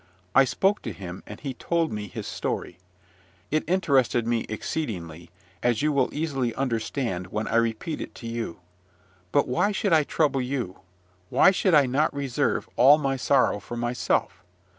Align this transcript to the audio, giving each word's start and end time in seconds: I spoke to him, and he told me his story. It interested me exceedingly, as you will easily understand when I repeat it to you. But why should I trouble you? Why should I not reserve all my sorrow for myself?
I 0.33 0.45
spoke 0.45 0.81
to 0.81 0.93
him, 0.93 1.21
and 1.27 1.39
he 1.41 1.53
told 1.53 1.91
me 1.93 2.07
his 2.07 2.25
story. 2.25 2.79
It 3.51 3.63
interested 3.67 4.25
me 4.25 4.47
exceedingly, 4.49 5.29
as 5.61 5.83
you 5.83 5.91
will 5.91 6.09
easily 6.11 6.55
understand 6.55 7.27
when 7.27 7.47
I 7.47 7.57
repeat 7.57 8.01
it 8.01 8.15
to 8.15 8.25
you. 8.27 8.61
But 9.31 9.47
why 9.47 9.71
should 9.71 9.93
I 9.93 10.01
trouble 10.01 10.41
you? 10.41 10.79
Why 11.29 11.51
should 11.51 11.75
I 11.75 11.85
not 11.85 12.11
reserve 12.15 12.67
all 12.77 12.97
my 12.97 13.15
sorrow 13.15 13.59
for 13.59 13.77
myself? 13.77 14.41